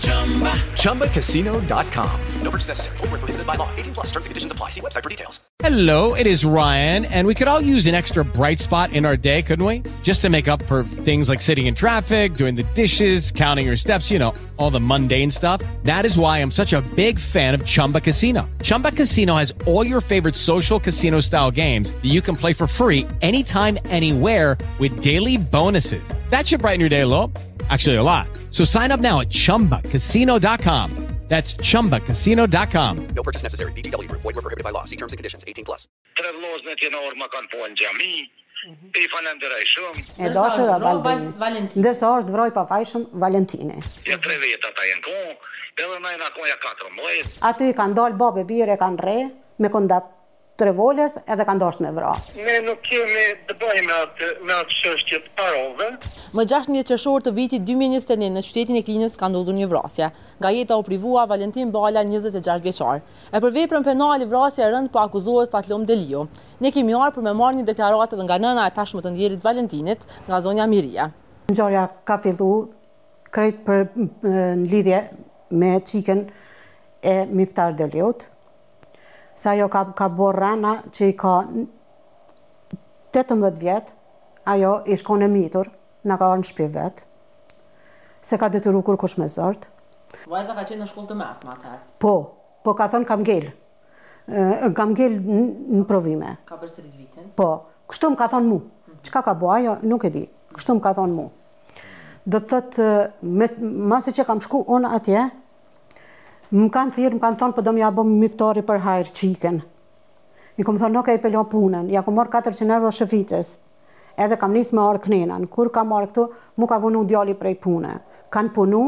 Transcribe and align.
Chumba. 0.00 0.50
ChumbaCasino.com. 0.76 2.20
No 2.42 2.50
purchase 2.52 2.68
necessary. 2.68 2.96
Full 2.98 3.08
prohibited 3.08 3.44
by 3.46 3.54
law. 3.56 3.68
18 3.76 3.94
plus 3.94 4.06
terms 4.12 4.26
and 4.26 4.30
conditions 4.30 4.52
apply. 4.52 4.68
See 4.68 4.80
website 4.80 5.02
for 5.02 5.08
details. 5.08 5.40
Hello, 5.60 6.14
it 6.14 6.24
is 6.26 6.44
Ryan, 6.44 7.04
and 7.06 7.26
we 7.26 7.34
could 7.34 7.48
all 7.48 7.60
use 7.60 7.86
an 7.86 7.94
extra 7.96 8.24
bright 8.24 8.60
spot 8.60 8.92
in 8.92 9.04
our 9.04 9.16
day, 9.16 9.42
couldn't 9.42 9.64
we? 9.66 9.82
Just 10.04 10.20
to 10.22 10.28
make 10.28 10.46
up 10.48 10.62
for 10.66 10.82
things 10.84 11.28
like 11.28 11.40
sitting 11.42 11.66
in 11.66 11.74
traffic, 11.74 12.34
doing 12.34 12.54
the 12.56 12.62
dishes, 12.74 13.30
counting 13.32 13.66
your 13.66 13.76
steps, 13.76 14.08
you 14.10 14.18
know, 14.20 14.32
all 14.56 14.70
the 14.70 14.80
mundane 14.80 15.30
stuff. 15.32 15.62
That 15.84 16.04
is 16.06 16.16
why 16.18 16.38
I'm 16.38 16.50
such 16.52 16.72
a 16.74 16.80
big 16.94 17.18
fan 17.18 17.52
of 17.54 17.64
Chumba 17.66 18.00
Casino. 18.00 18.48
Chumba 18.62 18.90
Casino 18.92 19.34
has 19.36 19.52
all 19.66 19.84
your 19.86 20.00
favorite 20.00 20.34
social 20.36 20.78
casino 20.80 21.18
style 21.20 21.50
games 21.52 21.90
that 21.92 22.06
you 22.12 22.20
can 22.20 22.36
play 22.36 22.52
for 22.52 22.66
free 22.68 23.06
anytime, 23.20 23.78
anywhere 23.86 24.56
with 24.80 25.00
daily 25.02 25.36
bonuses. 25.38 26.12
That 26.30 26.46
should 26.48 26.60
brighten 26.60 26.80
your 26.80 26.88
day 26.88 27.00
a 27.02 27.06
little. 27.06 27.32
Actually, 27.70 27.96
a 27.96 28.02
lot. 28.02 28.26
So 28.52 28.64
sign 28.64 28.90
up 28.92 29.00
now 29.00 29.20
at 29.20 29.28
chumbacasino.com. 29.30 30.86
That's 31.32 31.54
chumbacasino.com. 31.54 32.94
No 33.16 33.22
purchase 33.22 33.42
necessary. 33.42 33.72
BDW. 33.78 34.06
Void 34.24 34.34
were 34.36 34.42
prohibited 34.46 34.64
by 34.64 34.70
law. 34.70 34.84
See 34.84 34.96
terms 34.96 35.12
and 35.14 35.18
conditions. 35.20 35.42
18 35.48 35.64
plus. 35.64 35.88
Tre 36.18 36.28
lozën 36.44 36.68
e 36.74 36.74
tjena 36.76 36.98
orë 37.08 37.16
më 37.22 37.28
kanë 37.34 37.48
po 37.54 37.60
në 37.64 37.74
gjami. 37.80 38.10
Mhm. 38.68 38.90
Te 38.92 39.00
i 39.00 39.08
fanë 39.12 39.28
ndëra 39.38 39.56
i 39.64 39.66
shumë. 39.74 39.98
E 40.24 40.26
doshë 40.38 40.62
dhe 40.68 41.34
valentini. 41.44 41.82
Ndërës 41.82 42.00
është 42.00 42.10
vroj 42.10 42.28
dëvroj 42.28 42.54
pa 42.58 42.66
fajshëm 42.72 43.06
valentini. 43.24 43.78
Ja 44.10 44.16
tre 44.24 44.34
dhe 44.44 44.48
ata 44.58 44.82
jenë 44.90 45.02
kohë. 45.08 45.32
Edhe 45.80 45.96
nëjnë 46.04 46.24
a 46.26 46.30
kohë 46.36 46.48
ja 46.52 46.56
katër 46.66 46.90
mojë. 47.00 47.22
Aty 47.48 47.64
i 47.70 47.72
kanë 47.80 47.94
dalë 48.02 48.16
bobe 48.20 48.44
bire, 48.52 48.76
kanë 48.82 48.98
re, 49.08 49.16
me 49.64 49.68
kondatë 49.72 50.08
tre 50.58 50.70
voles 50.76 51.14
edhe 51.32 51.44
ka 51.48 51.54
ndosht 51.56 51.80
me 51.84 51.90
vra. 51.96 52.10
Ne 52.36 52.58
nuk 52.66 52.82
kemi 52.86 53.24
të 53.48 53.54
bëjmë 53.60 53.84
me 53.88 53.94
atë 54.04 54.28
me 54.48 54.56
atë 54.60 54.94
të 55.10 55.30
parove. 55.38 55.88
Më 56.36 56.44
16 56.52 56.84
qershor 56.90 57.24
të 57.24 57.32
vitit 57.36 57.64
2021 57.68 58.34
në 58.36 58.42
qytetin 58.46 58.78
e 58.78 58.82
Klinës 58.86 59.16
ka 59.20 59.30
ndodhur 59.32 59.56
një 59.56 59.68
vrasje. 59.72 60.10
Nga 60.42 60.50
jeta 60.58 60.76
u 60.76 60.82
privua 60.88 61.24
Valentin 61.30 61.72
Bala 61.72 62.04
26 62.04 62.60
vjeçar. 62.66 63.00
E 63.32 63.40
për 63.40 63.54
veprën 63.56 63.86
penale 63.86 64.28
vrasja 64.28 64.66
e 64.66 64.72
rënd 64.74 64.92
për 64.92 64.98
po 64.98 65.04
akuzohet 65.06 65.52
Fatlom 65.54 65.86
Delio. 65.88 66.26
Ne 66.60 66.70
kemi 66.72 66.94
arë 66.94 67.14
për 67.16 67.26
me 67.30 67.34
marë 67.38 67.60
një 67.62 67.68
deklaratë 67.72 68.18
edhe 68.18 68.28
nga 68.28 68.38
nëna 68.44 68.68
e 68.68 68.74
tashmë 68.76 69.00
të 69.06 69.14
ndjerit 69.16 69.44
Valentinit 69.44 70.04
nga 70.28 70.40
zonja 70.44 70.68
Miria. 70.68 71.08
Ngjarja 71.48 71.86
ka 72.08 72.18
filluar 72.22 72.68
krejt 73.32 73.64
për 73.64 73.86
në 74.28 74.44
lidhje 74.68 75.00
me 75.56 75.74
qiken 75.88 76.26
e 77.02 77.16
Miftar 77.32 77.72
Deliot 77.76 78.28
se 79.34 79.48
ajo 79.50 79.68
ka 79.72 80.08
borë 80.12 80.38
rana 80.44 80.72
që 80.92 81.08
i 81.10 81.14
ka 81.16 81.32
18 83.16 83.58
vjet, 83.60 83.92
ajo 84.48 84.72
i 84.86 84.96
shko 84.98 85.16
në 85.22 85.28
mitur, 85.32 85.68
në 86.06 86.16
ka 86.18 86.28
orë 86.32 86.42
në 86.42 86.48
shpiv 86.48 86.70
vet, 86.76 87.04
se 88.22 88.38
ka 88.38 88.48
detyru 88.52 88.82
kur 88.86 88.96
kush 89.00 89.18
me 89.20 89.28
zërtë. 89.30 89.68
Vajza 90.30 90.54
ka 90.56 90.64
qenë 90.68 90.84
në 90.84 90.88
shkullë 90.90 91.10
të 91.12 91.16
masë, 91.18 91.46
ma 91.48 91.56
tërë? 91.62 91.80
Po, 92.02 92.14
po 92.64 92.74
ka 92.78 92.90
thënë 92.92 93.08
kam 93.08 93.22
gjellë. 93.26 93.52
Kam 94.76 94.92
gjellë 94.96 95.40
në 95.74 95.84
provime. 95.88 96.36
Ka 96.46 96.58
përse 96.60 96.82
rritë 96.82 96.98
vitën? 97.02 97.30
Po, 97.36 97.48
kështu 97.90 98.12
më 98.14 98.20
ka 98.22 98.28
thënë 98.36 98.48
mu. 98.52 98.58
Qëka 99.02 99.18
mhm. 99.22 99.26
ka 99.30 99.34
bo 99.38 99.52
ajo, 99.56 99.76
nuk 99.88 100.04
e 100.06 100.12
di. 100.14 100.22
Kështu 100.54 100.76
më 100.78 100.84
ka 100.84 100.92
thënë 101.00 101.16
mu. 101.16 101.26
Do 102.30 102.38
të 102.38 102.48
thëtë, 102.70 103.62
masë 103.90 104.16
që 104.20 104.26
kam 104.28 104.42
shku, 104.44 104.60
onë 104.76 104.92
atje, 104.98 105.24
më 106.52 106.68
kanë 106.68 106.92
thirë, 106.96 107.16
më 107.16 107.20
kanë 107.22 107.38
thonë, 107.40 107.54
po 107.56 107.60
për 107.60 107.64
do 107.66 107.72
më 107.76 107.80
jabëm 107.82 108.08
miftori 108.20 108.62
për 108.66 108.80
hajrë 108.84 109.12
qiken. 109.18 109.60
I 110.60 110.64
kom 110.68 110.76
thonë, 110.80 110.92
nuk 110.92 111.08
e 111.08 111.14
i 111.16 111.20
pëllon 111.22 111.46
punën, 111.48 111.86
ja 111.92 112.02
kom 112.04 112.16
morë 112.18 112.28
400 112.34 112.74
euro 112.76 112.90
shëfices, 112.92 113.54
edhe 114.20 114.36
kam 114.36 114.52
nisë 114.52 114.76
me 114.76 114.82
orë 114.84 115.00
kënenën, 115.06 115.46
kur 115.52 115.70
kam 115.72 115.94
orë 115.96 116.10
këtu, 116.10 116.26
mu 116.60 116.68
ka 116.68 116.76
vunu 116.82 117.06
djali 117.08 117.36
prej 117.40 117.56
punë. 117.64 117.94
Kanë 118.32 118.52
punu 118.52 118.82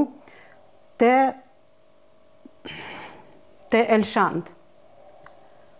të, 1.01 1.13
të 3.73 3.81
Elshant, 3.97 4.53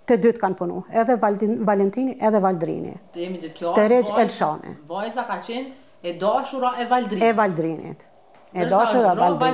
të 0.09 0.19
dytë 0.25 0.41
kanë 0.41 0.59
punu, 0.63 0.81
edhe 0.89 1.19
Valentini, 1.21 2.17
edhe 2.17 2.41
Valdrini, 2.49 2.97
të, 3.15 3.29
të 3.77 3.87
regjë 3.93 4.17
Elshane. 4.25 4.75
Vajza 4.89 5.29
ka 5.29 5.37
qenë 5.45 6.01
e 6.11 6.17
dashura 6.21 6.75
e 6.81 6.89
Valdrinit. 6.91 7.29
E 7.29 7.35
Valdrinit. 7.37 8.09
E 8.55 8.65
dashur 8.71 9.03
dhe 9.19 9.53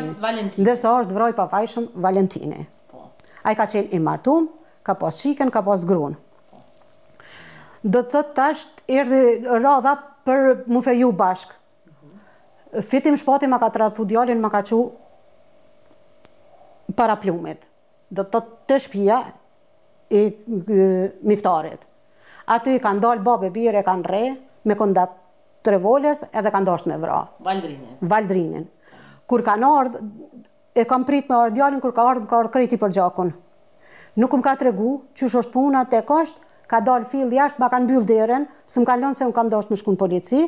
Ndërsa 0.60 0.90
është 1.00 1.16
vroj 1.16 1.30
pa 1.36 1.46
fajshëm 1.50 1.86
Valentini. 2.06 2.66
Po. 2.92 3.06
A 3.48 3.54
i 3.54 3.56
ka 3.56 3.64
qenë 3.68 3.94
i 3.96 4.00
martum, 4.04 4.50
ka 4.84 4.92
pas 5.00 5.16
shikën, 5.22 5.48
ka 5.54 5.62
pas 5.64 5.84
grun. 5.88 6.18
Do 7.82 8.02
të 8.04 8.12
thëtë 8.12 8.34
tash 8.36 8.66
erdhi 8.92 9.20
radha 9.64 9.94
për 10.28 10.42
mu 10.68 10.82
feju 10.84 11.12
bashk. 11.16 11.54
Fitim 12.90 13.16
shpati 13.18 13.48
ma 13.50 13.56
ka 13.62 13.70
të 13.72 13.80
ratu 13.84 14.04
djallin, 14.10 14.40
ma 14.44 14.50
ka 14.52 14.60
qu 14.68 14.80
para 16.96 17.16
plumit. 17.24 17.64
Do 18.12 18.26
të 18.28 18.42
të 18.68 18.78
shpia 18.84 19.20
i 20.20 20.24
miftarit. 21.24 21.88
A 22.52 22.58
të 22.60 22.76
i 22.76 22.82
ka 22.84 22.92
ndalë 23.00 23.24
bobe 23.26 23.48
bire, 23.54 23.80
ka 23.86 23.96
në 24.02 24.12
re, 24.12 24.22
me 24.68 24.76
kondat 24.76 25.16
të 25.64 25.74
revoles, 25.78 26.20
edhe 26.40 26.50
ka 26.52 26.60
ndasht 26.64 26.88
me 26.90 26.98
vra. 27.02 27.22
Valdrinin. 27.48 27.96
Valdrinin 28.14 28.68
kur 29.30 29.44
ka 29.46 29.54
ardh, 29.54 29.70
ardhë, 29.70 30.02
e 30.74 30.82
kam 30.90 31.04
prit 31.06 31.30
me 31.30 31.36
ardhë 31.38 31.54
djalin, 31.54 31.78
kur 31.82 31.94
ka 31.94 32.02
ardhë, 32.14 32.26
ka 32.30 32.38
ardhë 32.42 32.50
kreti 32.56 32.78
për 32.82 32.94
gjakun. 32.98 33.30
Nuk 34.18 34.32
më 34.34 34.40
um 34.40 34.46
ka 34.46 34.56
të 34.58 34.66
regu, 34.70 34.90
që 35.14 35.30
puna 35.54 35.84
të 35.86 36.00
e 36.02 36.04
ka 36.70 36.80
dalë 36.86 37.06
fill 37.10 37.30
jashtë, 37.34 37.58
ma 37.62 37.68
kanë 37.70 37.86
byllë 37.90 38.06
deren, 38.10 38.48
së 38.70 38.82
më 38.82 38.86
kanë 38.90 39.02
lënë 39.04 39.18
se 39.20 39.26
më 39.30 39.34
kam 39.34 39.48
doshtë 39.50 39.72
më 39.74 39.78
shku 39.80 39.94
në 39.94 40.00
polici, 40.02 40.40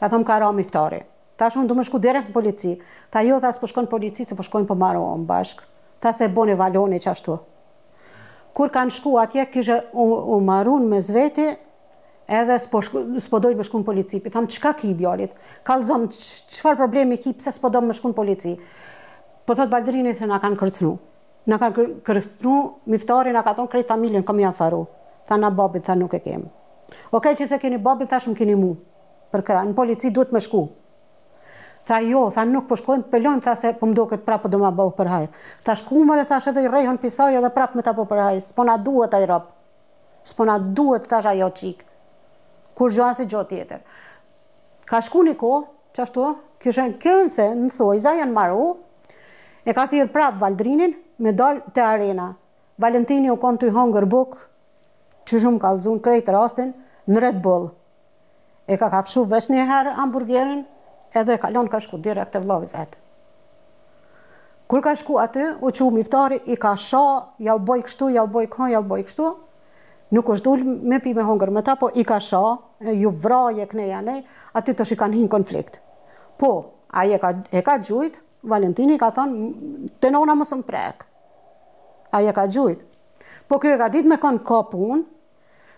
ka 0.00 0.08
thëmë 0.12 0.26
ka 0.28 0.34
ramë 0.42 0.60
iftari. 0.64 1.00
Ta 1.40 1.48
shumë 1.52 1.68
du 1.68 1.76
më 1.76 1.84
shku 1.88 2.00
dere 2.04 2.20
në 2.26 2.32
polici. 2.34 2.72
Ta 3.12 3.22
jo 3.24 3.38
dhe 3.40 3.52
po 3.60 3.68
shkonë 3.68 3.88
polici, 3.88 4.24
se 4.28 4.36
po 4.36 4.44
shkonë 4.44 4.68
për 4.68 4.76
marë 4.80 5.00
omë 5.00 5.24
bashkë. 5.30 5.64
Ta 6.04 6.12
se 6.12 6.28
bon 6.34 6.52
e 6.52 6.56
valoni 6.60 7.00
që 7.00 7.08
ashtu. 7.14 7.38
Kur 8.52 8.68
kanë 8.74 8.92
shku 8.92 9.14
atje, 9.22 9.44
kishe 9.52 9.78
u 9.96 10.36
marun 10.44 10.84
me 10.92 11.00
zveti, 11.00 11.48
edhe 12.32 12.56
s'po, 12.60 12.80
s'po 13.20 13.38
dojnë 13.42 13.60
më 13.60 13.66
shku 13.68 13.80
në 13.82 13.86
polici, 13.86 14.18
i 14.24 14.32
thamë, 14.32 14.50
qka 14.56 14.72
ki 14.80 14.90
idealit? 14.94 15.34
Kalzom, 15.68 16.08
qëfar 16.12 16.78
problemi 16.80 17.18
ki, 17.20 17.34
pëse 17.38 17.52
s'po 17.56 17.70
dojnë 17.74 17.90
më 17.92 17.96
shku 17.98 18.12
në 18.12 18.16
polici? 18.18 18.52
Po 19.46 19.56
thotë 19.58 19.72
Valdrini, 19.72 20.14
thë 20.16 20.28
nga 20.30 20.38
kanë 20.44 20.58
kërcnu. 20.60 20.92
Nga 21.50 21.60
kanë 21.62 21.86
kërcnu, 22.06 22.52
miftari 22.94 23.34
nga 23.34 23.42
ka 23.48 23.56
thonë, 23.58 23.72
krejtë 23.72 23.90
familjen, 23.92 24.24
kom 24.26 24.40
janë 24.40 24.56
faru. 24.58 24.84
Tha 25.28 25.38
nga 25.40 25.50
babit, 25.54 25.84
tha 25.86 25.96
nuk 25.98 26.14
e 26.14 26.20
kemë. 26.24 26.46
Oke 27.12 27.20
okay, 27.20 27.36
që 27.40 27.50
se 27.52 27.58
keni 27.62 27.78
babit, 27.82 28.10
tha 28.10 28.20
shumë 28.22 28.38
keni 28.38 28.56
mu. 28.58 28.72
Për 29.32 29.44
kra, 29.46 29.62
në 29.66 29.76
polici 29.78 30.10
duhet 30.14 30.32
më 30.36 30.42
shku. 30.46 30.62
Tha 31.88 31.98
jo, 32.06 32.28
tha 32.32 32.44
nuk 32.46 32.68
po 32.70 32.76
shkojmë, 32.78 33.08
pëllojmë, 33.10 33.42
tha 33.42 33.56
se 33.58 33.72
po 33.78 33.88
më 33.90 33.96
do 33.98 34.04
këtë 34.12 34.22
prapë 34.26 34.50
do 34.54 34.60
ma 34.62 34.70
bëhu 34.78 34.92
për 34.94 35.08
hajrë. 35.12 35.30
Tha 35.66 35.74
shkumëre, 35.80 36.24
tha 36.30 36.38
edhe 36.52 36.62
i 36.62 36.68
rejhën 36.70 37.00
pisaj 37.02 37.38
edhe 37.40 37.50
prapë 37.56 37.80
me 37.80 37.82
ta 37.86 37.90
po 37.96 38.04
për 38.06 38.22
hajrë, 38.26 38.44
s'po 38.46 38.62
na 38.68 38.76
duhet 38.88 39.16
a 39.18 39.18
i 39.18 39.26
rapë, 39.30 39.50
s'po 40.30 40.46
na 40.46 40.60
duhet, 40.62 41.08
tha 41.10 41.18
shë 41.24 41.32
ajo 41.34 41.48
qikë 41.58 41.88
kur 42.78 42.92
gjo 42.94 43.04
asë 43.08 43.26
gjo 43.30 43.42
tjetër. 43.50 43.82
Ka 44.88 45.00
shku 45.02 45.22
një 45.26 45.36
ko, 45.40 45.52
që 45.94 46.04
ashtu, 46.06 46.26
kështë 46.62 46.86
në 46.92 46.96
kënë 47.02 47.32
se 47.34 47.46
në 47.58 47.70
thojza 47.76 48.14
janë 48.20 48.32
maru, 48.34 48.70
e 49.64 49.72
ka 49.76 49.86
thirë 49.90 50.12
prapë 50.14 50.40
Valdrinin, 50.40 50.94
me 51.22 51.34
dalë 51.36 51.64
të 51.76 51.84
arena. 51.86 52.30
Valentini 52.80 53.30
u 53.30 53.36
konë 53.38 53.60
të 53.62 53.68
i 53.70 53.74
hongër 53.76 54.06
bukë, 54.10 54.46
që 55.28 55.42
shumë 55.44 55.60
ka 55.62 55.74
lëzun 55.76 56.00
krejtë 56.02 56.34
rastin, 56.34 56.72
në 57.08 57.22
Red 57.24 57.38
Bull. 57.44 57.68
E 58.70 58.76
ka 58.80 58.88
kafshu 58.90 59.24
vesh 59.28 59.50
një 59.52 59.66
herë 59.68 59.94
hamburgerin, 60.00 60.64
edhe 61.14 61.36
kalon 61.42 61.68
ka 61.68 61.80
shku 61.82 61.98
direkt 62.02 62.34
e 62.34 62.40
vlovi 62.42 62.70
vetë. 62.72 62.98
Kur 64.70 64.80
ka 64.80 64.94
shku 64.96 65.18
atë, 65.20 65.48
u 65.60 65.68
që 65.68 65.84
u 65.84 65.90
miftari, 65.92 66.38
i 66.48 66.56
ka 66.56 66.72
sha, 66.80 67.04
ja 67.44 67.56
u 67.58 67.60
boj 67.60 67.82
kështu, 67.84 68.08
ja 68.16 68.22
u 68.24 68.30
boj 68.32 68.46
kënë, 68.50 68.72
ja 68.72 68.80
u 68.80 68.86
boj 68.88 69.02
kështu, 69.04 69.26
nuk 70.12 70.28
është 70.34 70.44
dul 70.46 70.62
me 70.92 70.98
pi 71.00 71.14
me 71.16 71.24
hongër 71.26 71.50
me 71.56 71.62
ta, 71.64 71.74
po 71.80 71.88
i 71.96 72.04
ka 72.04 72.18
sha, 72.20 72.40
ju 73.00 73.10
vraje 73.22 73.64
këneja 73.70 73.98
janë, 73.98 74.18
aty 74.58 74.74
të 74.76 74.86
shikan 74.90 75.14
hinë 75.16 75.30
konflikt. 75.32 75.80
Po, 76.40 76.50
a 76.92 77.06
e 77.08 77.18
ka, 77.22 77.30
e 77.50 77.62
ka 77.64 77.78
gjujt, 77.80 78.20
Valentini 78.42 78.96
ka 79.00 79.12
thonë, 79.14 79.48
të 80.02 80.08
nona 80.12 80.34
më 80.36 80.46
së 80.48 80.56
më 80.60 80.66
prek. 80.68 81.04
A 82.12 82.20
e 82.26 82.32
ka 82.34 82.42
gjujt. 82.50 82.80
Po 83.48 83.58
kjo 83.62 83.72
e 83.72 83.78
ka 83.80 83.86
ditë 83.94 84.10
me 84.10 84.18
konë 84.20 84.42
ka 84.44 84.58
pun, 84.72 85.04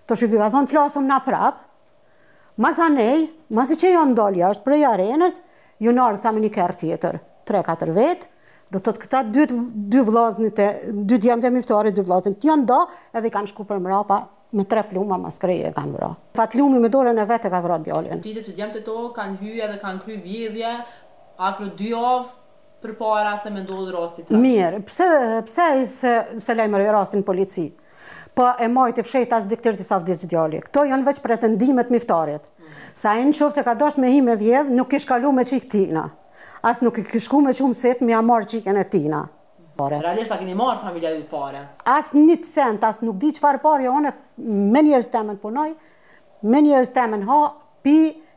të 0.09 0.17
shikë 0.19 0.41
ka 0.43 0.49
thonë, 0.55 0.71
flasëm 0.73 1.07
na 1.09 1.21
prap, 1.25 1.61
mas 2.63 2.81
nej, 2.95 3.29
mas 3.51 3.71
i 3.71 3.77
që 3.79 3.95
jo 3.95 4.03
ndolja 4.13 4.51
është 4.55 4.67
prej 4.67 4.85
arenës, 4.91 5.41
ju 5.83 5.93
nërë 5.95 6.23
thamë 6.25 6.43
një 6.47 6.53
kërë 6.55 6.79
tjetër, 6.83 7.21
3-4 7.51 7.95
vetë, 8.01 8.31
Do 8.73 8.79
të 8.81 8.89
thotë 8.89 9.03
këta 9.05 9.21
dy 9.33 10.03
vlazni, 10.07 10.49
dy 10.51 11.19
djemët 11.21 11.49
e 11.49 11.53
miftarit, 11.53 11.97
dy 11.99 12.05
vlazni, 12.09 12.35
të 12.41 12.49
janë 12.51 12.67
do 12.71 12.79
edhe 13.15 13.29
i 13.29 13.35
kanë 13.35 13.51
shku 13.53 13.67
për 13.69 13.83
mrapa 13.85 14.23
me 14.55 14.65
tre 14.71 14.85
pluma 14.89 15.17
maskreje 15.21 15.71
e 15.71 15.75
kanë 15.75 15.93
mrapa. 15.97 16.17
Fat 16.39 16.55
lumi 16.59 16.81
me 16.83 16.91
dorën 16.95 17.19
e 17.21 17.27
vet 17.29 17.45
e 17.45 17.51
ka 17.53 17.61
vratë 17.65 17.89
djalljen. 17.89 18.23
Këti 18.23 18.47
që 18.49 18.55
djemët 18.61 18.77
të 18.79 18.85
to 18.87 18.97
kanë 19.19 19.37
hyje 19.43 19.69
dhe 19.75 19.79
kanë 19.83 20.03
kry 20.07 20.17
vjedhje, 20.23 20.73
afro 21.51 21.69
dy 21.81 21.93
avë, 21.99 22.27
për 22.85 22.93
para 23.01 23.37
se 23.43 23.49
me 23.53 23.63
ndodhë 23.65 23.95
rastit 23.97 24.29
ta. 24.29 24.37
Mirë, 24.41 24.83
pëse 24.87 25.71
se 26.45 26.57
lejmë 26.59 26.83
rastin 26.93 27.25
polici, 27.27 27.69
po 28.37 28.49
e 28.61 28.67
majtë 28.71 29.01
i 29.05 29.05
diktirë 29.05 29.33
të 29.41 29.45
diktirtisat 29.55 30.09
që 30.09 30.19
djali. 30.35 30.61
Këto 30.67 30.83
janë 30.89 31.07
veç 31.13 31.23
pretendimet 31.25 31.91
miftarit, 31.95 32.49
sa 32.99 33.17
e 33.21 33.25
në 33.29 33.35
qovë 33.39 33.57
se 33.59 33.65
ka 33.65 33.75
dasht 33.77 34.01
me 34.03 34.11
hi 34.13 34.21
me 34.27 34.37
vjedhë 34.41 34.73
nuk 34.79 34.93
i 34.93 35.01
shkalu 35.03 35.33
me 35.33 35.45
q 35.45 35.61
asë 36.69 36.85
nuk 36.87 36.97
i 37.01 37.05
këshku 37.07 37.41
me 37.45 37.53
shumë 37.57 37.77
sitë 37.77 38.07
mi 38.09 38.15
a 38.17 38.23
marë 38.25 38.49
qikën 38.55 38.79
e 38.81 38.85
tina. 38.91 39.25
Realisht 39.77 40.31
a 40.33 40.37
keni 40.41 40.55
marë 40.57 40.81
familja 40.85 41.11
ju 41.17 41.25
pare? 41.31 41.61
Asë 41.91 42.15
një 42.25 42.37
të 42.41 42.47
sent, 42.49 42.85
asë 42.87 43.05
nuk 43.09 43.19
di 43.21 43.33
që 43.37 43.43
farë 43.43 43.61
pare, 43.65 43.85
jo 43.87 43.93
onë 43.99 44.13
me 44.71 44.83
njerës 44.87 45.11
temen 45.13 45.41
punoj, 45.43 45.67
me 46.47 46.61
njerës 46.65 46.95
temen 46.95 47.27
ha, 47.29 47.39
pi, 47.85 47.97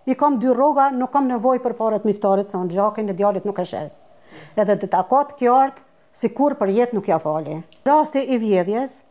i 0.09 0.15
kam 0.19 0.39
dy 0.41 0.51
roga, 0.55 0.89
nuk 0.95 1.11
kam 1.13 1.27
nevoj 1.29 1.59
për 1.63 1.75
pare 1.79 2.01
të 2.03 2.09
miftarit, 2.09 2.49
se 2.51 2.57
onë 2.59 2.73
gjakin 2.75 3.13
e 3.13 3.15
djallit 3.19 3.47
nuk 3.47 3.59
e 3.63 3.67
shes. 3.69 3.99
Edhe 4.59 4.75
të 4.81 4.89
takot 4.91 5.31
kjartë, 5.39 5.85
si 6.17 6.31
kur 6.35 6.57
për 6.59 6.71
jetë 6.73 6.97
nuk 6.97 7.07
ja 7.11 7.19
fali. 7.23 7.59
Raste 7.87 8.23
i 8.35 8.39
vjedhjes, 8.43 9.01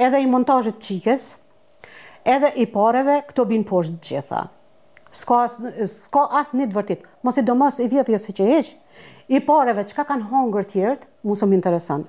edhe 0.00 0.22
i 0.24 0.30
montajit 0.30 0.80
qikës, 0.82 1.30
edhe 2.24 2.54
i 2.56 2.64
pareve, 2.70 3.20
këto 3.30 3.44
bin 3.50 3.66
poshtë 3.68 4.02
gjitha 4.08 4.46
s'ka 5.14 5.38
asë 5.40 6.58
një 6.58 6.66
të 6.68 6.76
vërtit, 6.76 7.02
Mos 7.24 7.36
i 7.36 7.42
domës 7.42 7.78
i 7.82 7.88
vjetjes 7.90 8.28
jo 8.28 8.34
që 8.38 8.48
heq, 8.48 8.72
i 9.34 9.40
pareve 9.46 9.84
që 9.88 9.96
ka 9.96 10.04
kanë 10.06 10.28
hongër 10.30 10.66
tjertë, 10.72 11.08
mu 11.24 11.34
së 11.36 11.46
më 11.46 12.04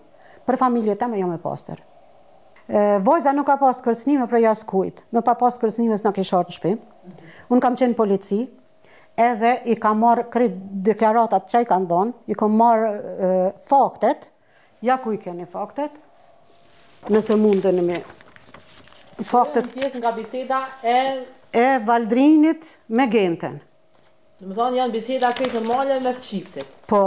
Për 0.50 0.58
familje 0.58 0.96
ta 0.98 1.06
me 1.08 1.20
jo 1.20 1.28
me 1.30 1.38
poster. 1.38 1.78
E, 2.66 2.98
vojza 3.06 3.30
nuk 3.38 3.46
ka 3.46 3.58
pas 3.62 3.82
kërsnime 3.86 4.26
për 4.32 4.40
jasë 4.48 4.66
kujt, 4.66 5.04
nuk 5.14 5.22
pa 5.26 5.36
pas 5.38 5.54
kërsnime 5.62 5.98
s'na 6.00 6.10
kishar 6.16 6.46
në 6.50 6.54
shpi. 6.56 6.72
Unë 7.54 7.62
kam 7.62 7.76
qenë 7.78 7.94
polici, 7.98 8.48
edhe 9.16 9.52
i 9.70 9.76
ka 9.78 9.92
marë 9.94 10.26
krit 10.34 10.56
deklaratat 10.88 11.46
që 11.52 11.62
i 11.66 11.70
kanë 11.70 11.86
donë, 11.92 12.16
i 12.34 12.38
ka 12.40 12.48
marë 12.48 12.90
faktet, 13.68 14.32
ja 14.82 14.98
ku 14.98 15.14
i 15.14 15.20
keni 15.22 15.46
faktet, 15.46 15.92
nëse 17.14 17.38
mundën 17.38 17.84
me 17.86 18.02
faktet. 19.22 19.70
Në 19.70 19.76
pjesë 19.76 20.02
nga 20.02 20.16
biseda 20.18 20.64
e 20.82 20.98
e 21.50 21.82
Valdrinit 21.86 22.66
me 22.94 23.08
Genten. 23.10 23.60
Në 24.40 24.48
më 24.50 24.56
thonë 24.58 24.78
janë 24.80 24.94
biseda 24.96 25.32
krejtë 25.36 25.60
në 25.64 25.68
malja 25.70 25.96
në 26.00 26.06
lësë 26.06 26.24
shiftet. 26.28 26.76
Po, 26.88 27.00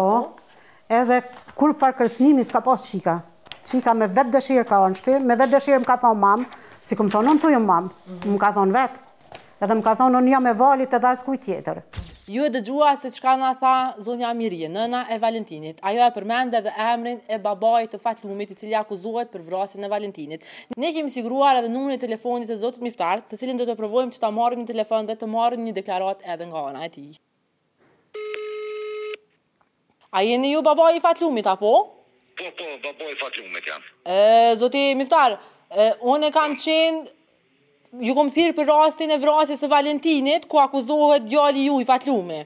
edhe 0.93 1.23
kur 1.57 1.73
farë 1.79 1.97
kërsnimi 2.03 2.45
s'ka 2.45 2.61
pas 2.67 2.85
qika. 2.91 3.21
Qika 3.65 3.95
me 3.95 4.09
vetë 4.11 4.35
dëshirë 4.37 4.67
ka 4.69 4.83
orë 4.83 4.93
në 4.97 5.01
shpirë, 5.01 5.23
me 5.25 5.39
vetë 5.39 5.55
dëshirë 5.57 5.83
më 5.85 5.89
ka 5.93 5.97
thonë 6.03 6.23
mamë, 6.27 6.49
si 6.83 6.99
këmë 6.99 7.15
thonë, 7.17 7.33
në 7.39 7.45
thujë 7.47 7.63
mamë, 7.67 7.93
më 8.27 8.39
ka 8.43 8.53
thonë 8.59 8.77
vetë. 8.79 9.05
Edhe 9.63 9.77
më 9.79 9.87
ka 9.89 9.97
thonë, 10.03 10.19
në 10.21 10.25
një 10.33 10.43
me 10.49 10.57
valit 10.59 10.99
edhe 10.99 11.13
asë 11.15 11.29
kuj 11.31 11.39
tjetër. 11.47 11.85
Ju 12.31 12.45
e 12.47 12.51
dëgjua 12.55 12.93
se 12.97 13.09
çka 13.11 13.33
na 13.37 13.49
tha 13.59 13.97
zonja 13.99 14.29
Mirje, 14.33 14.69
nëna 14.71 15.09
e 15.11 15.17
Valentinit. 15.19 15.81
Ajo 15.83 16.05
e 16.07 16.13
përmendë 16.15 16.61
dhe 16.63 16.73
emrin 16.85 17.17
e 17.27 17.39
babait 17.43 17.91
të 17.91 17.99
Fatlumit, 17.99 18.53
i 18.55 18.59
cili 18.61 18.77
akuzohet 18.79 19.33
për 19.33 19.43
vrasjen 19.49 19.83
e 19.83 19.89
Valentinit. 19.91 20.45
Ne 20.79 20.93
kemi 20.95 21.11
siguruar 21.11 21.59
edhe 21.59 21.71
numrin 21.73 21.97
e 21.99 22.03
telefonit 22.05 22.47
të 22.47 22.61
zotit 22.63 22.85
Miftar, 22.87 23.25
të 23.27 23.41
cilin 23.41 23.59
do 23.59 23.67
të 23.67 23.75
provojmë 23.75 24.15
të 24.15 24.21
ta 24.23 24.31
marrim 24.31 24.63
në 24.63 24.69
telefon 24.71 25.09
dhe 25.11 25.17
të 25.19 25.27
marrim 25.35 25.65
një 25.67 25.73
deklaratë 25.81 26.31
edhe 26.37 26.47
nga 26.53 26.63
ana 26.69 26.87
e 26.87 26.93
tij. 26.95 27.19
A 30.15 30.23
jeni 30.23 30.53
ju 30.55 30.61
babai 30.63 30.93
i 31.01 31.03
Fatlumit 31.03 31.49
apo? 31.57 31.73
Po, 32.39 32.55
po, 32.61 32.71
babai 32.87 33.11
i 33.17 33.19
Fatlumit 33.25 33.67
jam. 33.73 33.83
Ë, 34.07 34.55
zoti 34.63 34.87
Miftar, 34.95 35.41
unë 36.15 36.31
kam 36.39 36.55
qenë 36.55 37.19
ju 38.01 38.15
kom 38.17 38.31
thirë 38.33 38.55
për 38.57 38.69
rastin 38.71 39.11
e 39.13 39.19
vrasjes 39.21 39.63
e 39.63 39.69
Valentinit, 39.69 40.47
ku 40.49 40.59
akuzohet 40.59 41.27
djali 41.29 41.67
ju 41.67 41.81
i 41.81 41.85
fatlume. 41.85 42.45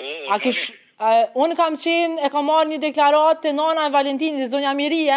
Mm, 0.00 0.32
a 0.32 0.38
kish... 0.38 0.70
Unë 1.34 1.56
kam 1.58 1.74
qenë, 1.76 2.20
e 2.22 2.28
kam 2.30 2.46
marrë 2.46 2.70
një 2.70 2.76
deklarat 2.84 3.40
të 3.42 3.50
nana 3.52 3.88
e 3.88 3.92
Valentinit 3.92 4.46
zonja 4.50 4.70
mirie, 4.78 5.16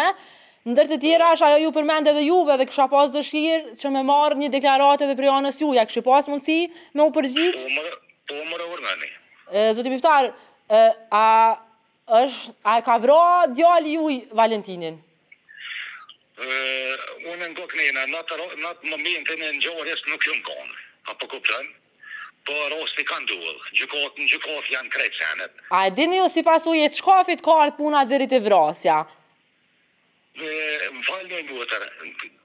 ndër 0.66 0.90
të 0.90 0.98
tjera 1.00 1.28
është 1.36 1.46
ajo 1.46 1.60
ju 1.62 1.70
përmende 1.76 2.12
dhe 2.16 2.24
juve 2.26 2.56
dhe 2.60 2.66
kësha 2.66 2.88
pas 2.90 3.12
dëshirë 3.14 3.76
që 3.78 3.92
me 3.94 4.02
marrë 4.04 4.40
një 4.42 4.50
deklarat 4.56 5.06
e 5.06 5.08
dhe 5.08 5.16
prej 5.16 5.30
anës 5.38 5.62
juja, 5.62 5.86
kështë 5.88 6.02
pas 6.08 6.26
mundësi 6.28 6.58
me 6.98 7.06
u 7.06 7.14
përgjithë? 7.14 7.70
Po, 7.70 7.96
po 8.32 8.42
më 8.50 8.58
rëvërmeni. 8.58 9.12
Zotë 9.78 9.94
i 9.94 10.30
është, 12.08 12.54
a 12.64 12.76
ka 12.90 12.94
vra 13.06 13.22
djali 13.54 13.94
ju 13.98 14.06
i 14.08 14.22
Valentinit? 14.32 14.96
unë 16.42 17.50
në 17.50 17.66
kënina, 17.66 18.06
në 18.12 18.20
të 18.28 18.70
momentin 18.90 19.42
e 19.42 19.52
në 19.52 19.62
gjohërës 19.64 20.04
nuk 20.12 20.24
ju 20.28 20.34
në 20.36 20.54
apo 21.12 21.26
kuptën, 21.34 21.68
po 22.46 22.54
rosti 22.72 23.04
kanë 23.04 23.26
duhet. 23.28 23.66
gjukot 23.78 24.18
në 24.18 24.26
gjukot 24.32 24.66
janë 24.72 24.90
krejtë 24.94 25.16
senet. 25.22 25.52
A 25.70 25.86
e 25.86 25.90
dini 25.90 26.20
o 26.24 26.28
si 26.28 26.42
pasu 26.42 26.74
jetë 26.74 27.00
shkafit 27.02 27.42
kartë 27.44 27.76
puna 27.76 28.04
dhe 28.08 28.18
rritë 28.22 28.36
e 28.38 28.44
vrasja? 28.48 28.98
Më 30.38 30.90
falë 31.08 31.28
në 31.32 31.40
mbëtër, 31.48 31.82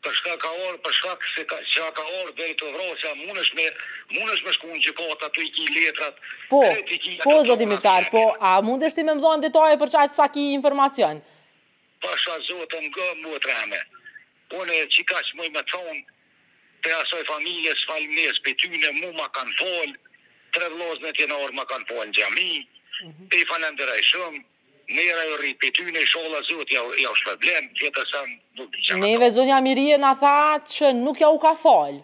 përshka 0.03 0.31
ka 0.41 0.49
orë, 0.65 0.77
përshka 0.85 1.11
se 1.35 1.43
ka 1.45 2.05
orë 2.19 2.33
dhe 2.37 2.47
rritë 2.49 2.69
e 2.69 2.73
vrasja, 2.73 3.11
mundësh 3.21 4.41
me 4.45 4.53
shku 4.57 4.67
në 4.73 4.81
gjukot 4.87 5.27
atë 5.27 5.43
i 5.45 5.51
ki 5.59 5.67
letrat. 5.75 6.15
Po, 6.49 6.61
po, 7.27 7.35
zotimiftar, 7.47 8.09
po, 8.11 8.23
a 8.39 8.57
mundësh 8.65 8.95
ti 8.97 9.03
më 9.05 9.15
mdojnë 9.19 9.45
detaje 9.47 9.77
për 9.83 9.93
qatë 9.97 10.19
sa 10.19 10.27
ki 10.33 10.49
informacionë? 10.57 11.21
pasha 12.03 12.35
zotë 12.49 12.81
në 12.85 12.91
gëmë 12.97 13.21
më 13.31 13.39
të 13.41 13.51
rame. 13.53 13.79
Unë 14.59 14.79
e 14.83 14.87
qika 14.93 15.19
që 15.29 15.39
mëj 15.39 15.51
me 15.55 15.63
thonë, 15.71 16.01
të 16.83 16.91
asoj 16.99 17.23
familjes, 17.29 17.83
falimnes, 17.89 18.39
për 18.45 18.57
ty 18.61 18.69
në 18.75 18.91
mu 18.99 19.11
ma 19.19 19.29
kanë 19.37 19.55
folë, 19.61 19.95
tre 20.53 20.67
vlozën 20.73 21.09
e 21.09 21.13
tjena 21.17 21.39
orë 21.45 21.57
ma 21.57 21.65
kanë 21.71 21.87
folë 21.89 22.07
në 22.11 22.17
gjami, 22.19 22.49
mm 22.63 23.09
-hmm. 23.09 23.29
për 23.29 23.37
i 23.41 23.45
falem 23.53 23.73
dhe 23.79 23.87
rajshëm, 23.91 24.35
nëra 24.97 25.23
jo 25.29 25.35
rritë 25.41 25.59
për 25.63 25.71
ty 25.77 25.85
në 25.95 26.03
shola 26.11 26.39
ja, 26.75 26.81
ja 27.03 27.09
është 27.15 27.25
problem, 27.29 27.63
gjithë 27.77 27.99
të 27.99 28.03
sanë, 28.11 28.39
Neve 29.03 29.27
i 29.27 29.61
Mirie 29.67 29.97
na 29.97 30.11
tha 30.21 30.35
që 30.73 30.85
nuk 31.05 31.17
ja 31.21 31.29
u 31.35 31.39
ka 31.45 31.53
fol. 31.63 31.95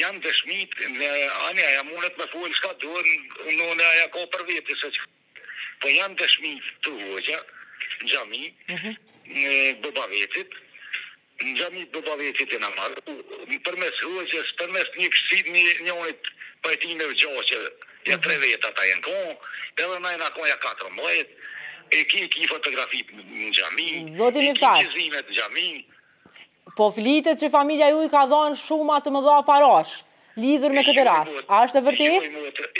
Jam 0.00 0.16
dëshmit 0.24 0.72
në 0.98 1.08
anë 1.48 1.64
ja 1.76 1.82
mundet 1.82 2.14
me 2.18 2.26
fol 2.32 2.50
çka 2.58 2.72
duan, 2.82 3.08
unë 3.68 3.82
ja 4.00 4.06
ka 4.14 4.20
për 4.32 4.42
vetë 4.48 4.72
se. 4.80 4.88
Po 5.80 5.88
jam 5.88 6.12
dëshmit 6.20 6.64
tu, 6.84 6.92
ja 7.30 7.38
gjami, 8.08 8.52
mm 8.68 8.74
-hmm. 8.78 8.96
në 9.34 9.56
bëbavetit, 9.82 10.54
në 11.44 11.52
gjami 11.58 11.84
bëbavetit 11.94 12.52
e 12.52 12.58
në 12.62 12.70
marë, 12.76 13.02
për 13.66 13.76
mes 13.82 14.00
rrëgjës, 14.04 14.52
për 14.60 14.70
mes 14.74 14.88
një 15.00 15.08
pësit 15.14 15.46
një 15.54 15.62
njënit 15.86 16.32
pajtime 16.64 17.04
vë 17.10 17.14
gjohë 17.22 17.44
që 17.50 17.58
ja 18.10 18.16
tre 18.18 18.34
mhm. 18.36 18.42
vetë 18.46 18.68
ata 18.68 18.82
e 18.90 18.94
në 18.96 19.02
konë, 19.06 19.36
edhe 19.84 19.96
në 20.04 20.12
e 20.16 20.30
konë 20.36 20.48
ja 20.48 20.56
katër 20.64 20.92
mëjët, 20.98 21.30
e 21.98 22.04
ki 22.10 22.28
ki 22.32 22.46
fotografi 22.48 23.04
në 23.12 23.50
gjami, 23.56 23.88
Zotim 24.18 24.50
e 24.50 24.54
ki 24.54 24.74
kizimet 24.76 25.30
në 25.30 25.34
gjami. 25.38 25.68
Po 26.76 26.90
flitet 26.96 27.40
që 27.42 27.50
familja 27.50 27.88
ju 27.90 28.04
i 28.04 28.08
ka 28.08 28.26
dhonë 28.30 28.56
shumë 28.66 28.94
atë 28.98 29.10
më 29.10 29.20
dha 29.26 29.38
parashë 29.48 30.09
lidhur 30.38 30.70
me 30.74 30.82
këtë 30.86 31.04
rast. 31.06 31.34
A 31.48 31.64
është 31.66 31.80
e 31.80 31.84
vërtetë? 31.88 32.30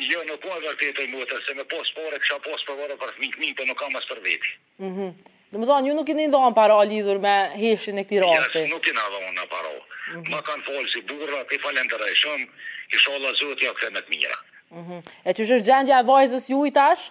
Jo, 0.06 0.22
nuk 0.28 0.40
po 0.42 0.52
është 0.52 0.66
vërtet 0.68 1.00
e 1.02 1.06
mua, 1.10 1.26
se 1.48 1.54
më 1.58 1.64
pas 1.74 1.90
pore 1.98 2.18
kisha 2.22 2.38
pas 2.46 2.64
për 2.68 2.78
vore 2.82 2.96
për 3.02 3.12
fëmijë, 3.18 3.54
po 3.58 3.66
nuk 3.70 3.78
kam 3.80 3.96
as 3.98 4.06
për 4.10 4.20
vete. 4.26 4.50
Mhm. 4.78 5.08
Do 5.50 5.58
të 5.58 5.66
thonë 5.70 5.86
ju 5.90 5.94
nuk 5.98 6.06
keni 6.06 6.28
dhënë 6.30 6.54
para 6.54 6.76
lidhur 6.86 7.18
me 7.24 7.34
heshtjen 7.60 7.98
e 7.98 8.04
këtij 8.06 8.20
rasti. 8.22 8.66
Nuk 8.70 8.82
keni 8.84 8.98
dhënë 8.98 9.34
na 9.38 9.44
para. 9.52 9.70
Mhm. 10.12 10.30
Ma 10.30 10.40
kanë 10.48 10.64
folë 10.68 10.92
si 10.92 11.00
burra, 11.10 11.40
ti 11.48 11.58
falenderoj 11.64 12.14
shumë. 12.22 12.46
Inshallah 12.94 13.32
zoti 13.40 13.64
ja 13.66 13.72
kthen 13.74 13.92
me 13.96 14.00
të 14.00 14.08
mira. 14.14 14.38
Mhm. 14.78 14.98
E 15.28 15.34
çu 15.36 15.42
është 15.46 15.66
gjendja 15.68 15.98
e 16.02 16.06
vajzës 16.10 16.44
ju 16.52 16.58
i 16.66 16.70
tash? 16.78 17.10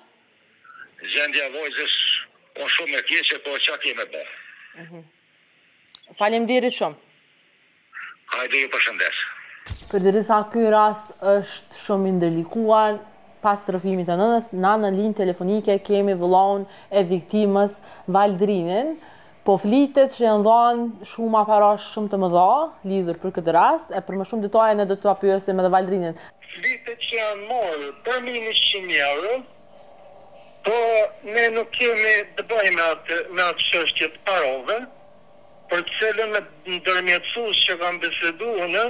Gjendja 1.11 1.43
e 1.47 1.51
vajzës 1.57 1.93
po 2.55 2.63
shumë 2.75 2.97
e 2.99 3.01
keqe, 3.09 3.37
po 3.45 3.51
çka 3.63 3.77
kemi 3.83 4.05
bë. 4.13 4.23
Mhm. 4.81 4.99
Faleminderit 6.19 6.73
shumë. 6.79 6.95
Hajde 8.33 8.57
ju 8.61 8.67
përshëndes 8.73 9.17
për 9.89 10.03
të 10.05 10.11
rrisa 10.13 10.37
rast 10.71 11.13
është 11.29 11.79
shumë 11.85 12.09
i 12.09 12.13
ndërlikuar 12.19 12.99
pas 13.43 13.61
rrëfimit 13.71 14.05
të 14.09 14.15
nënës, 14.19 14.49
na 14.59 14.73
në 14.81 14.89
linjë 14.95 15.15
telefonike 15.21 15.77
kemi 15.87 16.13
vëllon 16.19 16.65
e 16.99 17.03
viktimës 17.07 17.77
Valdrinin, 18.11 18.95
po 19.47 19.55
flitet 19.61 20.11
që 20.11 20.25
janë 20.27 20.43
dhënë 20.47 21.07
shumë 21.13 21.43
para 21.47 21.69
shumë 21.81 22.11
të 22.11 22.19
mëdha 22.21 22.47
lidhur 22.91 23.19
për 23.21 23.33
këtë 23.39 23.55
rast, 23.55 23.93
e 23.95 24.01
për 24.03 24.19
më 24.19 24.27
shumë 24.27 24.45
detaje 24.49 24.75
ne 24.77 24.85
do 24.89 24.97
t'ua 24.99 25.15
pyesim 25.21 25.61
edhe 25.63 25.71
Valdrinin. 25.73 26.19
Flitet 26.51 26.99
që 27.07 27.21
janë 27.21 27.47
marrë 27.47 27.93
për 28.07 28.21
minë 28.27 28.53
100 28.59 29.01
euro, 29.07 29.37
po 30.67 30.81
ne 31.31 31.47
nuk 31.55 31.71
kemi 31.79 32.15
të 32.35 32.63
atë 32.89 33.21
me 33.39 33.45
atë 33.47 33.65
shështjet 33.69 34.19
parove, 34.27 34.81
për 35.71 35.85
cilën 35.95 36.35
e 36.35 36.43
ndërmjetësus 36.75 37.63
që 37.69 37.79
kam 37.81 38.01
besedu 38.03 38.55
në, 38.75 38.85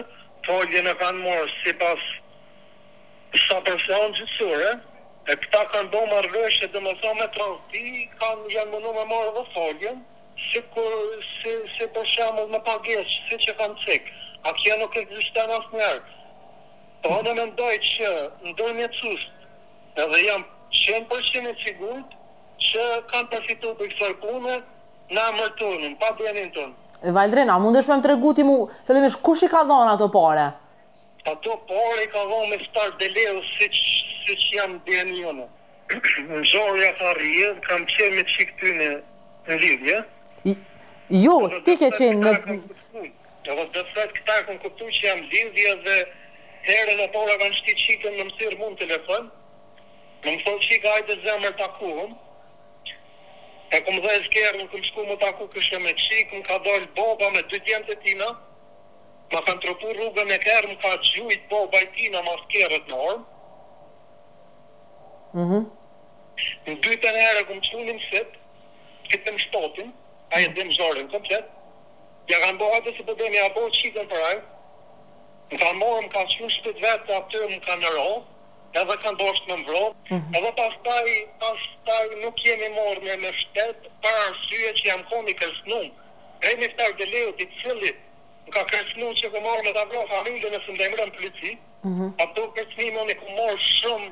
foljen 0.48 0.88
e 0.88 0.94
kanë 1.00 1.24
morë 1.24 1.48
si 1.62 1.74
pas 1.80 2.04
sa 3.48 3.60
personë 3.66 4.12
gjithësure, 4.18 4.70
e 5.30 5.36
këta 5.44 5.64
kanë 5.74 5.92
do 5.94 6.04
marrëveshe 6.10 6.70
dhe 6.74 6.82
më 6.86 6.94
thome 7.04 7.28
të 7.36 7.48
rrëti, 7.48 8.06
kanë 8.22 8.54
janë 8.56 8.72
mënu 8.74 8.94
me 8.96 9.04
morë 9.12 9.34
dhe 9.38 9.44
foljen, 9.54 10.00
si, 10.50 10.62
kur, 10.74 10.96
si, 11.42 11.54
si 11.76 11.88
për 11.96 12.08
shemë 12.14 12.48
me 12.54 12.62
pagesh, 12.66 13.18
si 13.30 13.38
që 13.48 13.58
kanë 13.60 13.84
cikë. 13.86 14.16
A 14.48 14.54
kje 14.62 14.78
nuk 14.80 14.96
e 14.96 15.04
gjithë 15.12 15.36
të 15.36 15.46
asë 15.58 15.82
njërë. 15.82 16.18
Po 17.04 17.18
në 17.26 17.36
mendoj 17.38 17.74
që 17.90 18.10
ndër 18.50 18.72
një 18.80 18.90
cust, 18.98 19.36
edhe 20.04 20.22
jam 20.26 20.44
100% 20.80 21.50
e 21.52 21.54
sigurët, 21.64 22.18
që 22.70 22.88
kanë 23.12 23.32
përfitu 23.36 23.74
për 23.80 23.94
kësër 23.94 24.18
punë, 24.24 24.58
në 25.14 25.26
amërtunin, 25.30 25.96
pa 26.02 26.14
bjenin 26.20 26.52
tunë. 26.58 26.76
Valdrena, 27.08 27.56
mundesh 27.60 27.88
me 27.88 27.96
më 28.00 28.04
treguti 28.04 28.44
mu, 28.44 28.68
fillimisht 28.88 29.22
kush 29.24 29.44
i 29.48 29.48
ka 29.48 29.62
dhonë 29.64 29.94
ato 29.94 30.10
pare? 30.12 30.50
Ato 31.32 31.56
pare 31.70 32.04
i 32.04 32.10
ka 32.12 32.24
dhonë 32.28 32.50
me 32.52 32.58
Star 32.66 32.90
dhe 33.00 33.08
leo, 33.16 33.40
si 33.54 33.70
që 34.26 34.36
jam 34.58 34.74
dhe 34.86 34.98
e 35.04 35.06
njënë. 35.08 35.46
Në 36.32 36.42
zhorja 36.52 36.92
ka 37.00 37.14
kam 37.70 37.86
qenë 37.94 38.16
me 38.18 38.24
qikë 38.34 38.54
ty 38.60 38.74
në 38.82 39.56
lidhje. 39.64 39.98
Jo, 41.24 41.38
ti 41.66 41.78
ke 41.82 41.90
qenë 41.98 42.20
në... 42.20 42.60
Dhe 43.48 43.56
dhe 43.56 43.86
dhe 43.96 44.08
këta 44.14 44.36
e 44.42 44.44
kënë 44.50 44.62
këptu 44.68 44.92
që 45.00 45.04
jam 45.08 45.22
lidhje 45.32 45.76
dhe 45.88 45.96
herë 46.68 46.96
dhe 47.00 47.08
pare 47.16 47.36
kanë 47.42 47.60
shti 47.62 47.78
qikën 47.86 48.18
në 48.20 48.28
mësirë 48.30 48.60
mund 48.60 48.76
të 48.82 48.88
telefon. 48.92 49.32
Në 50.26 50.36
më 50.36 50.44
thonë 50.44 50.66
qikë 50.68 50.94
ajde 50.98 51.22
zemër 51.24 51.56
të 51.56 51.66
akumë. 51.72 52.06
E 53.72 53.82
kom 53.86 54.00
dhe 54.02 54.14
e 54.16 54.22
zgerë, 54.26 54.60
në 54.64 54.70
këm 54.72 54.84
shku 54.88 55.04
më 55.08 55.16
taku 55.22 55.46
kështë 55.54 55.80
me 55.84 55.92
qikë, 55.98 56.38
më 56.40 56.46
ka 56.48 56.56
dojnë 56.68 56.88
boba 56.98 57.28
me 57.36 57.44
dy 57.52 57.60
tjemë 57.68 57.86
të 57.90 57.96
tina, 58.06 58.30
më 59.34 59.42
ka 59.46 59.54
në 59.56 59.62
tropu 59.66 59.92
rrugën 59.94 60.32
e 60.36 60.40
kërë, 60.46 60.72
më 60.72 60.78
ka 60.86 60.94
gjujtë 61.12 61.46
boba 61.52 61.82
i 61.86 61.90
tina 61.98 62.24
ma 62.28 62.34
s'kerët 62.46 62.90
në 62.90 62.98
orë. 63.10 63.20
Mm 65.36 65.48
-hmm. 65.52 65.68
Në 66.66 66.76
dy 66.88 66.98
të 67.04 67.14
në 67.14 67.22
herë, 67.28 67.46
këm 67.52 67.62
qunë 67.70 67.94
në 67.94 68.04
sitë, 68.08 68.36
këtë 69.12 69.36
në 69.36 69.44
shtotin, 69.46 69.94
a 70.34 70.42
e 70.42 70.48
dhe 70.56 70.64
më 70.66 70.76
zhore 70.80 71.04
në 71.06 71.12
qëtë, 71.14 71.46
ja 72.32 72.40
kanë 72.42 72.54
në 72.54 72.60
boha 72.64 72.80
dhe 72.86 72.92
se 72.98 73.04
përdojnë, 73.04 73.36
po 73.36 73.38
ja 73.44 73.50
boha 73.58 73.70
qikën 73.78 74.08
për 74.16 74.22
ajë, 74.32 74.42
më 75.52 75.58
ka 75.62 75.70
në 75.72 75.80
morë, 75.84 76.02
më 76.02 76.10
ka 76.18 76.22
qunë 76.34 76.56
shtetë 76.58 76.82
vetë, 76.88 77.10
atë 77.18 77.28
të 77.32 77.46
më 77.54 77.60
ka 77.70 77.76
në 77.84 77.90
rohë, 78.00 78.22
edhe 78.78 78.96
kanë 79.02 79.18
dorësht 79.20 79.48
në 79.50 79.56
mbrojt, 79.64 79.96
mm 80.12 80.18
-hmm. 80.18 80.38
edhe 80.38 80.52
pas 80.58 80.76
taj, 80.84 81.06
pas 81.44 81.60
taj 81.88 82.06
nuk 82.24 82.40
jemi 82.46 82.70
morë 82.76 83.02
në 83.08 83.16
me 83.24 83.32
shtetë, 83.42 83.90
për 84.04 84.20
arsye 84.26 84.72
që 84.80 84.84
jam 84.88 85.02
koni 85.10 85.34
kërsnum, 85.42 85.88
rej 86.44 86.56
me 86.62 86.68
ftar 86.74 86.92
dhe 87.00 87.06
leo 87.14 87.32
të 87.40 87.48
cilit, 87.62 87.98
nuk 88.46 88.54
ka 88.58 88.64
kërsnum 88.74 89.12
që 89.20 89.32
ku 89.34 89.40
morë 89.48 89.64
me 89.66 89.74
ta 89.78 89.82
avro 89.86 90.04
familje 90.14 90.50
në 90.54 90.60
sëndemrën 90.66 91.12
plici, 91.18 91.52
mm 91.86 91.94
-hmm. 91.96 92.10
ato 92.24 92.42
kërsnim 92.56 92.94
unë 93.02 93.12
i 93.16 93.20
ku 93.22 93.28
morë 93.40 93.60
shumë, 93.78 94.10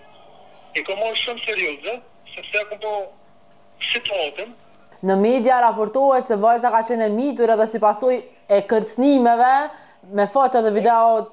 i 0.73 0.79
ku 0.85 0.91
morë 1.01 1.19
shumë 1.23 1.45
serioze, 1.47 1.93
sepse 2.35 2.59
ku 2.69 2.75
po 2.83 2.93
situatën, 3.93 4.49
Në 5.07 5.15
media 5.21 5.59
raportohet 5.61 6.25
që 6.29 6.35
vajza 6.41 6.69
ka 6.73 6.81
qenë 6.87 7.09
mitur 7.13 7.49
edhe 7.53 7.67
si 7.67 7.79
pasoj 7.79 8.15
e 8.49 8.57
kërsnimeve 8.69 9.53
me 10.17 10.25
foto 10.35 10.57
dhe 10.61 10.71
video 10.71 11.27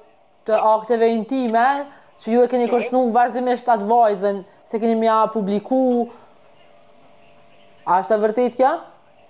të 0.45 0.53
akteve 0.73 1.07
intime, 1.17 1.65
që 2.23 2.31
ju 2.35 2.43
e 2.45 2.49
keni 2.51 2.67
kërcnu 2.71 2.99
në 3.11 3.41
me 3.45 3.53
e 3.53 3.59
shtatë 3.61 3.87
vajzën, 3.91 4.39
se 4.69 4.79
keni 4.79 4.95
mja 5.01 5.17
publiku, 5.35 5.79
a 7.91 7.99
është 8.01 8.13
të 8.13 8.19
vërtit 8.25 8.55
kja? 8.59 8.73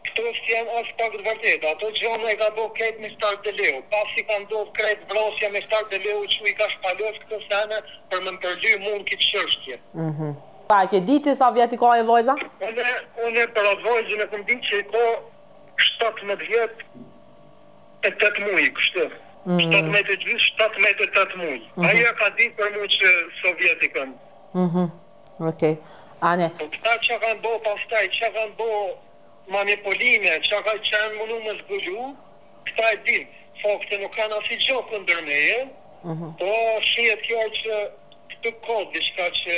Këto 0.05 0.21
është 0.31 0.49
jenë 0.53 0.73
është 0.81 0.95
pak 0.99 1.13
të 1.15 1.21
vërtit, 1.27 1.63
ato 1.71 1.87
që 1.97 2.11
e 2.31 2.35
ka 2.41 2.49
bo 2.57 2.67
kretë 2.77 2.99
me 3.05 3.09
shtarë 3.15 3.39
të 3.47 3.51
leu, 3.59 3.79
pas 3.93 4.11
i 4.21 4.25
ka 4.27 4.37
ndohë 4.43 4.69
kretë 4.77 5.07
vrosja 5.11 5.49
me 5.55 5.63
shtarë 5.65 5.89
të 5.91 5.99
leu, 6.05 6.21
që 6.31 6.45
i 6.45 6.53
ka 6.59 6.67
shpalos 6.75 7.17
këto 7.23 7.39
sene 7.49 7.79
për 8.11 8.23
më 8.27 8.35
më 8.35 8.43
përgjy 8.45 8.77
mund 8.85 9.07
këtë 9.09 9.25
shërshkje. 9.31 9.79
Mhm. 10.05 10.29
Pa, 10.69 10.83
e 10.85 10.89
ke 10.93 10.99
ditë 11.09 11.33
sa 11.41 11.49
vjetë 11.53 11.75
i 11.75 11.77
ka 11.81 11.95
e 11.97 12.05
vajza? 12.11 12.37
Unë 12.37 13.41
e 13.47 13.49
për 13.57 13.71
atë 13.73 13.89
vojzën 13.89 14.21
e 14.21 14.29
këmë 14.31 14.45
ditë 14.45 14.63
që 14.69 14.79
i 14.79 14.87
ka 14.93 15.03
17 15.89 16.49
vjetë 16.53 16.89
e 18.09 18.15
8 18.17 18.41
mujë, 18.45 18.71
kështë. 18.77 19.05
7 19.45 19.91
metri 19.93 20.15
të 20.17 20.25
gjithë, 20.25 20.45
7 20.57 20.79
metri 20.83 21.05
të 21.15 21.23
të 21.29 21.37
mund. 21.39 21.61
Uh 21.61 21.67
-huh. 21.81 21.89
Aja 21.89 22.13
ka 22.21 22.29
di 22.37 22.47
për 22.59 22.71
mund 22.75 22.91
që 22.97 23.09
sovjeti 23.41 23.87
këmë. 23.95 24.15
Uh 24.63 24.73
-huh. 24.73 24.87
Ok, 25.49 25.63
ane. 26.31 26.47
Po 26.61 26.65
këta 26.73 26.93
që 27.05 27.19
ka 27.23 27.29
në 27.35 27.41
bo 27.45 27.51
pastaj, 27.67 28.07
që 28.17 28.31
ka 28.37 28.45
në 28.49 28.55
bo 28.61 28.69
manipulime, 29.53 30.33
që 30.47 30.63
ka 30.65 30.73
që 30.89 31.03
në 31.03 31.19
mundu 31.19 31.37
më 31.45 31.53
zgullu, 31.61 32.07
këta 32.67 32.89
e 32.93 32.97
din, 33.05 33.23
fa 33.61 33.75
këte 33.83 34.01
nuk 34.01 34.15
kanë 34.17 34.35
asë 34.39 34.51
i 34.57 34.61
gjokë 34.65 34.91
në 34.97 35.03
ndërmeje, 35.05 35.61
uh 35.65 36.09
mhm. 36.09 36.23
-huh. 36.23 36.31
po 36.39 36.51
shiet 36.89 37.21
kjo 37.27 37.41
që 37.61 37.73
këtë 38.31 38.49
kodë, 38.65 39.01
dhe 39.17 39.27
që 39.41 39.55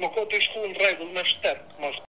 më 0.00 0.08
kodë 0.14 0.30
të 0.34 0.42
shku 0.44 0.60
në 0.68 0.76
regullë 0.84 1.12
me 1.18 1.22
shtetë, 1.24 1.62
mështë. 1.86 2.11